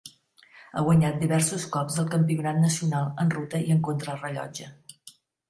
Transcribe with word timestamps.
Ha 0.77 0.83
guanyat 0.85 1.19
diversos 1.23 1.65
cops 1.75 1.99
el 2.05 2.07
campionat 2.15 2.59
nacional 2.65 3.13
en 3.25 3.35
ruta 3.37 3.61
i 3.69 3.77
en 3.77 3.85
contrarellotge. 3.91 4.73